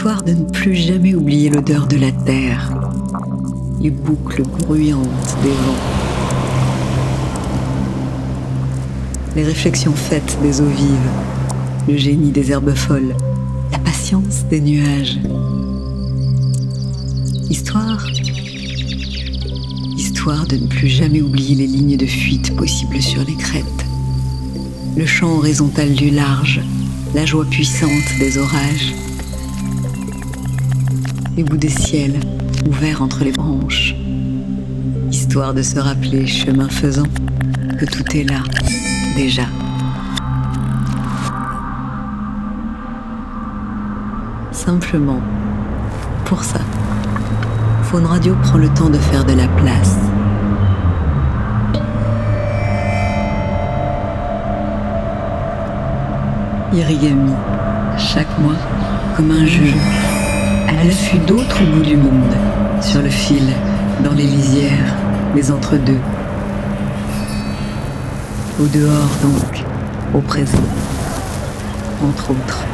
[0.00, 2.72] histoire de ne plus jamais oublier l'odeur de la terre,
[3.82, 5.84] les boucles bruyantes des vents,
[9.36, 11.10] les réflexions faites des eaux vives,
[11.86, 13.14] le génie des herbes folles,
[13.72, 15.18] la patience des nuages.
[17.50, 18.06] Histoire.
[19.98, 23.84] Histoire de ne plus jamais oublier les lignes de fuite possibles sur les crêtes,
[24.96, 26.62] le champ horizontal du large,
[27.14, 28.94] la joie puissante des orages,
[31.40, 32.20] les bouts des ciels
[32.68, 33.94] ouverts entre les branches,
[35.10, 37.06] histoire de se rappeler, chemin faisant,
[37.78, 38.40] que tout est là,
[39.16, 39.44] déjà.
[44.52, 45.22] Simplement,
[46.26, 46.60] pour ça,
[47.84, 49.96] Faune Radio prend le temps de faire de la place.
[56.74, 57.32] Irigami,
[57.96, 58.58] chaque mois,
[59.16, 59.72] comme un jeu,
[60.70, 62.32] à l'affût d'autres bouts du monde,
[62.80, 63.42] sur le fil,
[64.04, 64.94] dans les lisières,
[65.34, 65.98] les entre-deux.
[68.60, 69.64] Au dehors donc,
[70.14, 70.62] au présent,
[72.02, 72.64] entre autres.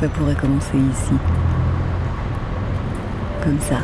[0.00, 1.14] Ça pourrait commencer ici.
[3.42, 3.78] Comme ça.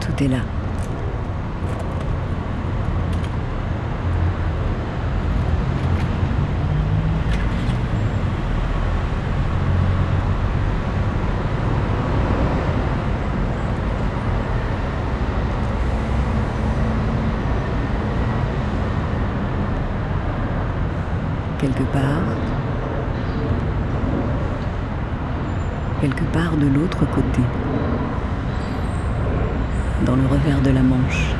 [0.00, 0.40] Tout est là.
[21.60, 22.22] quelque part,
[26.00, 27.42] quelque part de l'autre côté,
[30.06, 31.34] dans le revers de la Manche.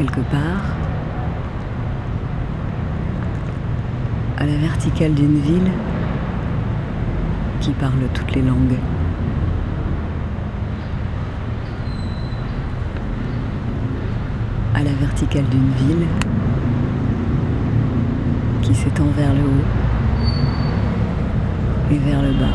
[0.00, 0.64] Quelque part,
[4.38, 5.70] à la verticale d'une ville
[7.60, 8.78] qui parle toutes les langues.
[14.74, 16.06] à la verticale d'une ville
[18.62, 19.66] qui s'étend vers le haut
[21.90, 22.46] et vers le bas.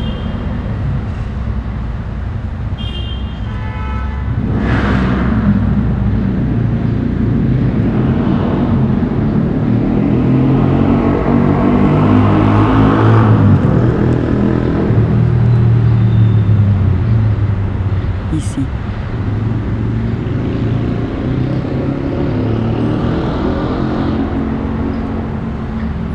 [18.36, 18.60] Ici.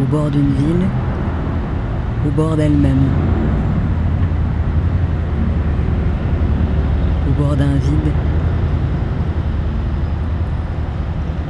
[0.02, 0.88] au bord d'une ville,
[2.26, 3.04] au bord d'elle-même,
[7.28, 8.14] au bord d'un vide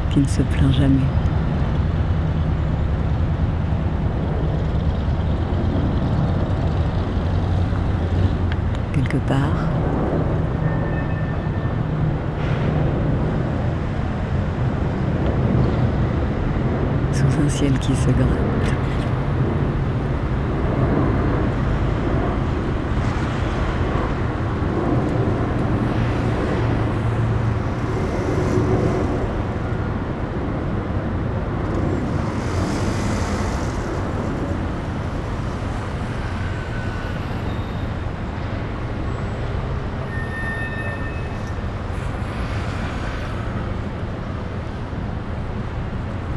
[0.09, 1.07] qui ne se plaint jamais.
[8.93, 9.69] Quelque part,
[17.49, 18.90] ciel qui se gratte.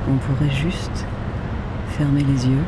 [0.06, 1.06] On pourrait juste
[1.96, 2.64] fermer les yeux.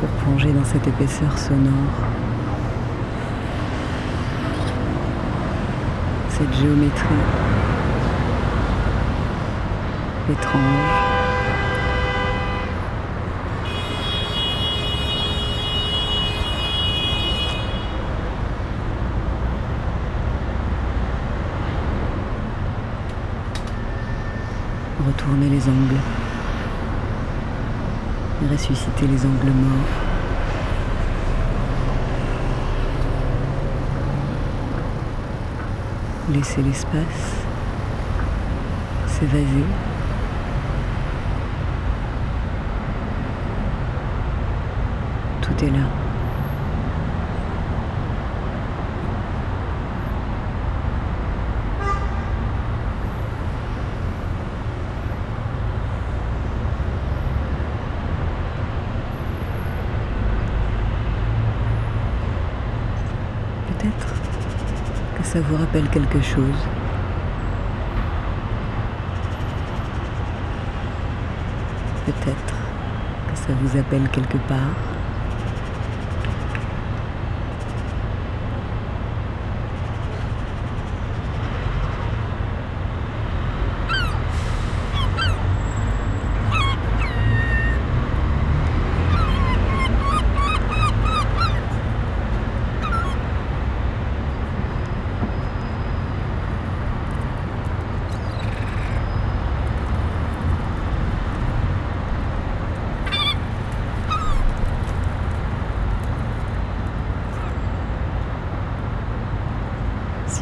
[0.00, 1.72] Pour plonger dans cette épaisseur sonore.
[6.28, 7.14] Cette géométrie
[10.30, 11.17] étrange.
[25.18, 26.00] Tourner les angles,
[28.50, 29.88] ressusciter les angles morts.
[36.30, 37.44] Laisser l'espace
[39.06, 39.64] s'évaser.
[45.40, 45.86] Tout est là.
[63.68, 64.08] Peut-être
[65.16, 66.60] que ça vous rappelle quelque chose?
[72.06, 72.54] Peut-être
[73.28, 74.97] que ça vous appelle quelque part?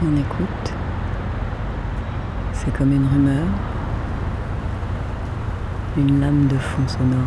[0.06, 0.73] On écoute,
[2.53, 3.47] c'est comme une rumeur,
[5.97, 7.19] une lame de fond sonore.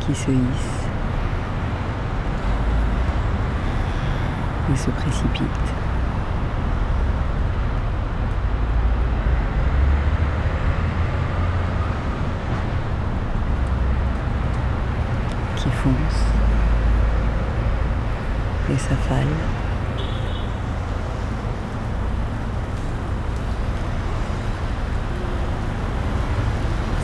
[0.00, 0.86] qui se hisse
[4.72, 5.87] et se précipite.
[15.78, 16.24] Qui fonce
[18.70, 19.26] et s'affale.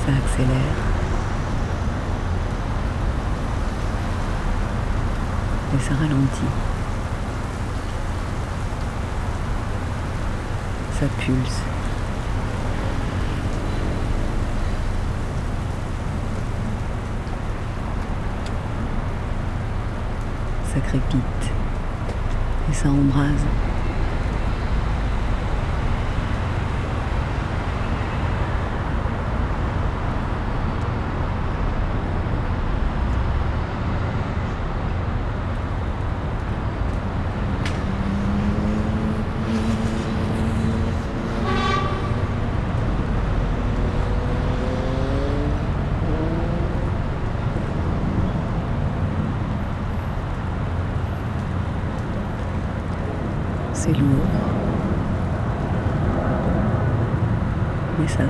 [0.05, 0.59] Ça accélère.
[5.75, 6.53] Et ça ralentit.
[11.01, 11.74] Ça pulse.
[20.75, 21.53] Ça crépite
[22.71, 23.74] et ça embrase.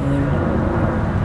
[0.05, 1.24] うん。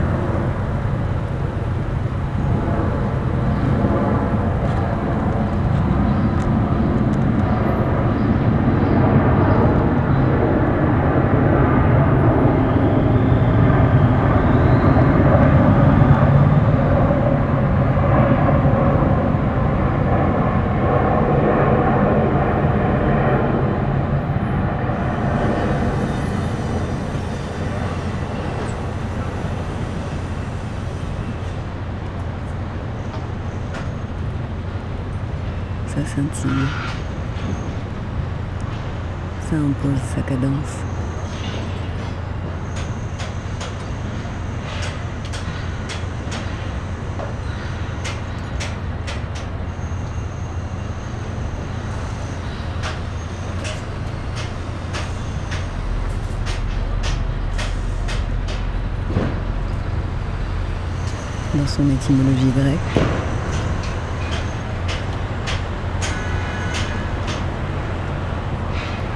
[61.70, 62.78] Son étymologie grecque,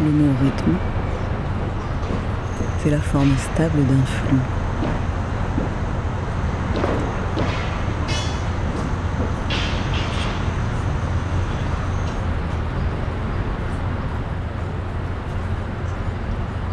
[0.04, 0.76] le mot rythme,
[2.78, 4.38] c'est la forme stable d'un flux.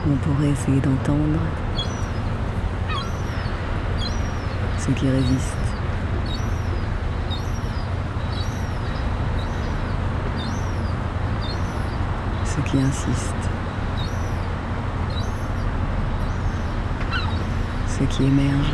[0.08, 1.40] On pourrait essayer d'entendre
[4.82, 5.58] ce qui résiste.
[12.46, 13.50] Ce qui insiste.
[17.88, 18.74] Ce qui émerge.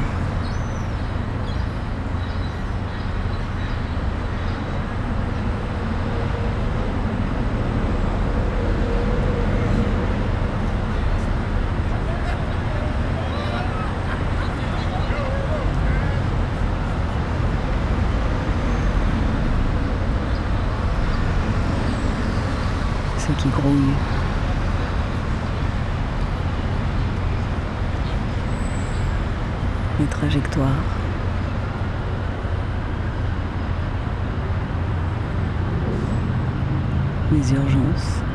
[37.50, 38.28] Les urgences.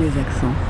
[0.00, 0.67] les accents.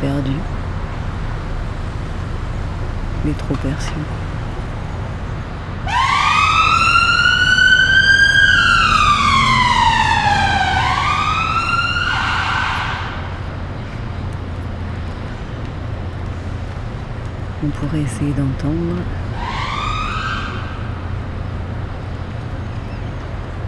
[0.00, 0.30] Perdus,
[3.24, 3.92] les trop perçus.
[17.64, 18.96] On pourrait essayer d'entendre.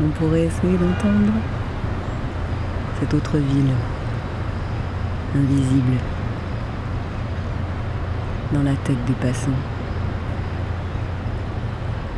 [0.00, 1.32] On pourrait essayer d'entendre
[3.00, 3.72] cette autre ville,
[5.34, 5.96] invisible,
[8.52, 9.50] dans la tête des passants.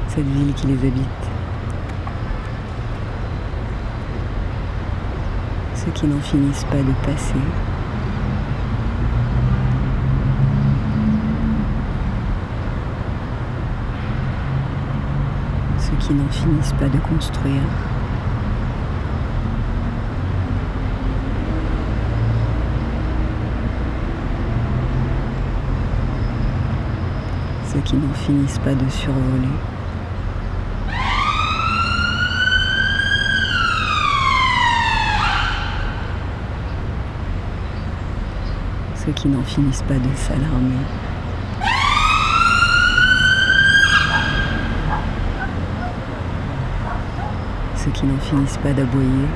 [0.09, 1.07] Cette ville qui les habite.
[5.75, 7.41] Ceux qui n'en finissent pas de passer
[16.01, 18.00] qui n'en finissent pas de construire.
[27.91, 29.49] Qui n'en finissent pas de survoler.
[38.95, 40.77] Ceux qui n'en finissent pas de s'alarmer.
[47.75, 49.27] ceux qui n'en finissent pas d'aboyer.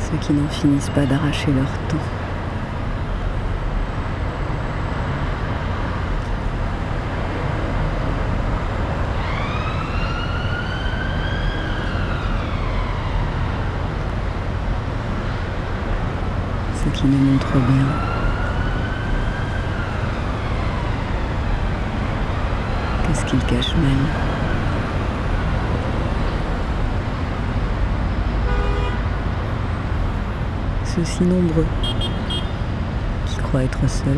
[0.00, 1.98] Ceux qui n'en finissent pas d'arracher leur temps.
[16.84, 16.90] Ceux
[17.54, 17.86] qui nous montrent bien.
[23.14, 24.06] ce qu'il cache même.
[30.84, 31.66] Ceux si nombreux
[33.26, 34.16] qui croient être seuls.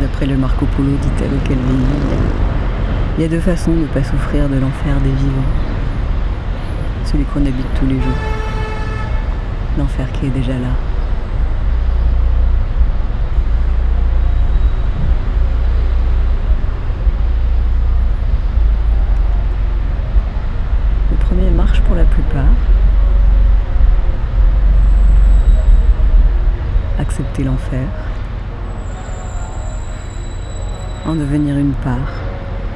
[0.00, 0.36] D'après le
[3.16, 5.42] Il y a deux façons de ne pas souffrir de l'enfer des vivants.
[7.04, 8.02] Celui qu'on habite tous les jours.
[9.78, 10.74] L'enfer qui est déjà là.
[21.10, 22.44] Le premier marche pour la plupart.
[26.98, 27.86] Accepter l'enfer
[31.06, 32.12] en devenir une part,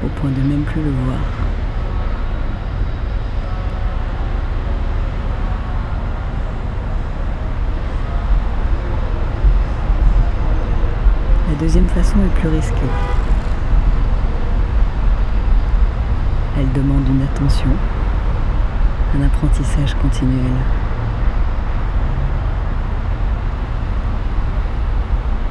[0.05, 1.19] au point de même plus le voir.
[11.49, 12.75] La deuxième façon est plus risquée.
[16.59, 17.71] Elle demande une attention,
[19.19, 20.53] un apprentissage continuel.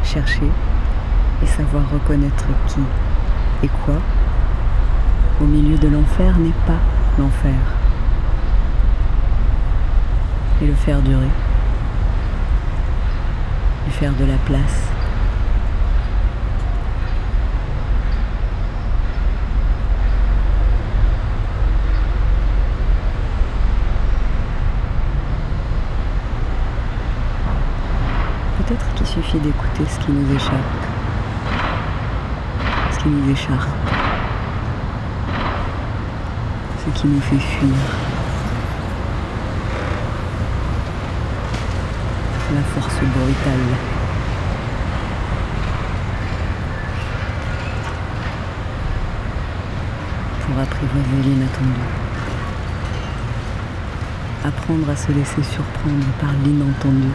[0.03, 0.51] Chercher
[1.41, 2.79] et savoir reconnaître qui
[3.63, 3.96] et quoi
[5.41, 6.79] au milieu de l'enfer n'est pas
[7.20, 7.53] l'enfer.
[10.62, 11.29] Et le faire durer.
[13.86, 14.88] Lui faire de la place.
[29.22, 30.97] suffit d'écouter ce qui nous échappe,
[33.07, 33.35] qui nous
[36.83, 37.75] ce qui nous fait fuir.
[42.53, 43.67] La force brutale.
[50.41, 51.87] Pour apprivoiser l'inattendu.
[54.43, 57.11] Apprendre à se laisser surprendre par l'inentendu.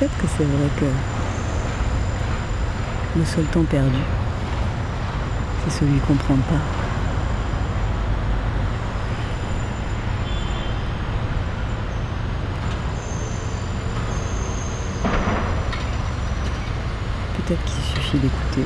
[0.00, 0.86] Peut-être que c'est vrai que
[3.18, 3.98] le seul temps perdu,
[5.64, 6.60] c'est celui qu'on prend pas.
[17.36, 18.64] Peut-être qu'il suffit d'écouter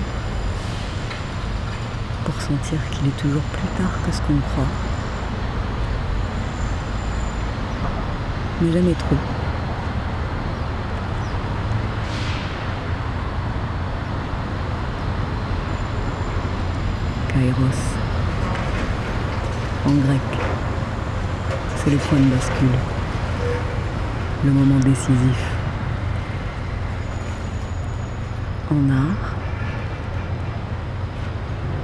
[2.24, 4.68] pour sentir qu'il est toujours plus tard que ce qu'on croit.
[8.60, 9.43] Mais jamais trop.
[19.86, 20.20] En grec,
[21.76, 22.68] c'est le point de bascule,
[24.46, 25.50] le moment décisif.
[28.70, 29.34] En art,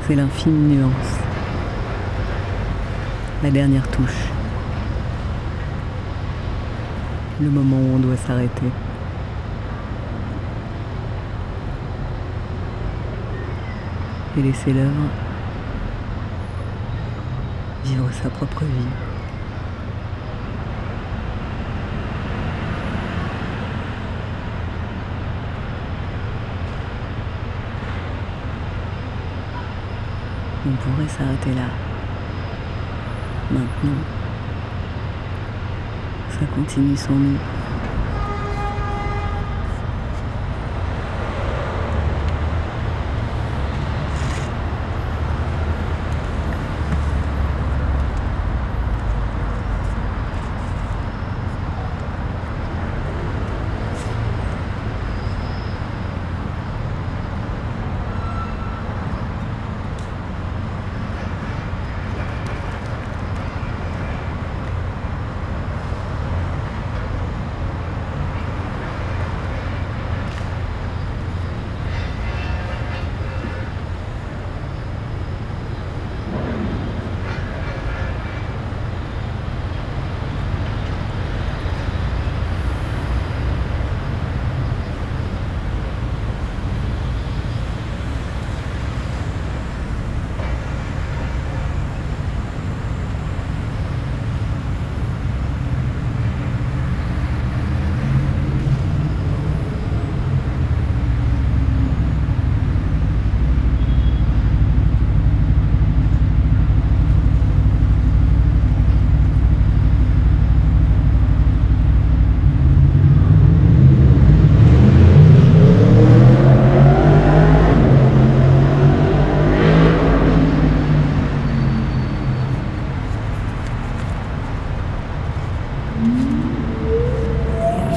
[0.06, 1.18] c'est l'infime nuance,
[3.42, 4.30] la dernière touche,
[7.38, 8.70] le moment où on doit s'arrêter.
[14.38, 15.29] Et laisser l'œuvre
[17.84, 18.86] vivre sa propre vie.
[30.66, 31.68] On pourrait s'arrêter là.
[33.50, 34.02] Maintenant,
[36.30, 37.59] ça continue sans nous.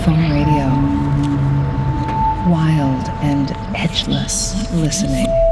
[0.03, 0.67] Phone radio.
[2.51, 5.42] Wild and edgeless listening.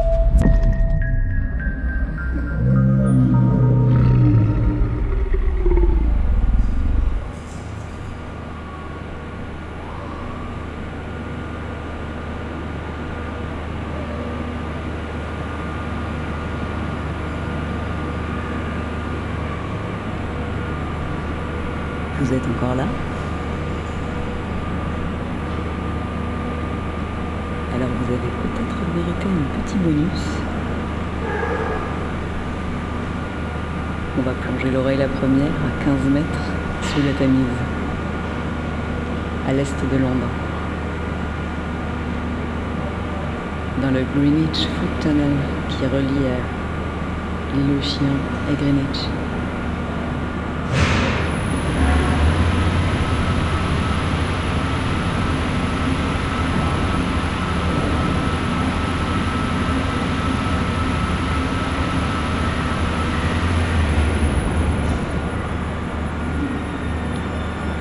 [45.82, 46.38] qui relie euh,
[47.56, 48.06] l'île aux chiens
[48.48, 49.08] à Greenwich.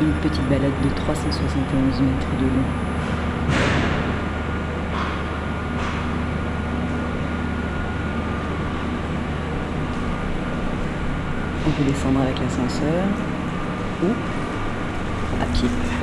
[0.00, 2.99] Une petite balade de 371 mètres de long.
[11.70, 13.04] On peut descendre avec l'ascenseur
[14.02, 14.08] ou
[15.40, 15.99] à pied.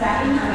[0.00, 0.49] Saturday night.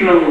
[0.00, 0.29] Ну,